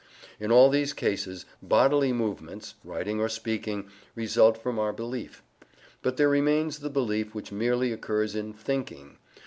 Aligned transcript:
In 0.39 0.51
all 0.51 0.71
these 0.71 0.93
cases 0.93 1.45
bodily 1.61 2.11
movements 2.11 2.73
(writing 2.83 3.19
or 3.19 3.29
speaking) 3.29 3.87
result 4.15 4.57
from 4.57 4.79
our 4.79 4.91
belief. 4.91 5.43
But 6.01 6.17
there 6.17 6.27
remains 6.27 6.79
the 6.79 6.89
belief 6.89 7.35
which 7.35 7.51
merely 7.51 7.93
occurs 7.93 8.33
in 8.35 8.51
"thinking." 8.51 9.19